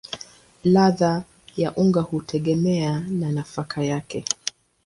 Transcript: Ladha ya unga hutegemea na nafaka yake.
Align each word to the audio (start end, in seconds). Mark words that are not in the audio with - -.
Ladha 0.63 1.23
ya 1.57 1.71
unga 1.75 2.01
hutegemea 2.01 2.99
na 2.99 3.31
nafaka 3.31 3.83
yake. 3.83 4.25